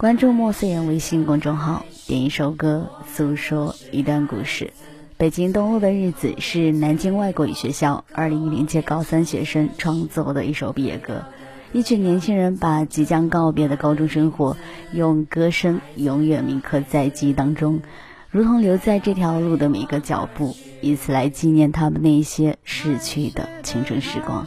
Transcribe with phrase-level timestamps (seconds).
[0.00, 4.72] 关注莫思言微信公众号，点一首歌，诉说一段故事。
[5.18, 11.26] 北京东路的日子是南京外国语学校二零一零届高三学生创作的一首毕业歌。
[11.74, 14.56] 一群年轻人把即将告别的高中生活，
[14.90, 17.82] 用歌声永远铭刻在记忆当中，
[18.30, 24.46] 如同留在这条路的每个脚步，以此来纪念他们那些逝去的青春时光。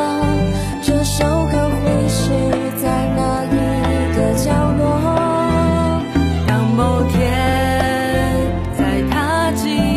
[9.53, 9.90] 在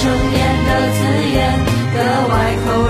[0.00, 0.98] 成年的字
[1.34, 1.38] 眼，
[1.92, 1.98] 格
[2.32, 2.34] 外
[2.64, 2.89] 扣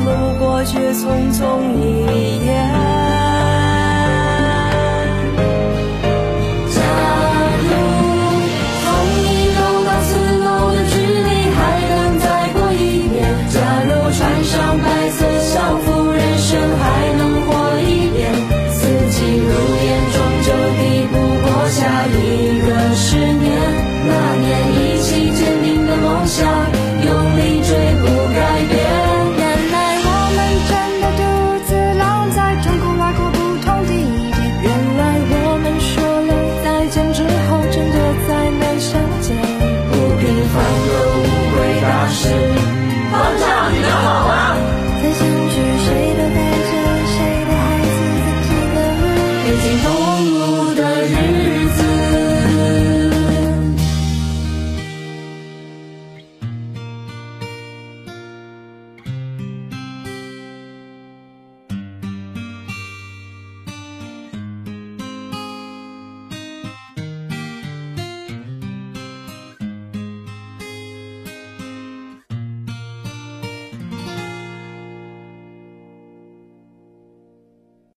[0.00, 3.05] 路过却匆匆一眼。